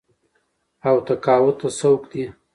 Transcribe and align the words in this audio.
او 0.87 0.95
تقاعد 1.07 1.55
ته 1.61 1.67
سوق 1.79 2.01
دي 2.11 2.23